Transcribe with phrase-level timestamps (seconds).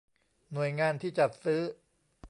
[0.51, 1.61] หน่วยงานที่จัดซื้อ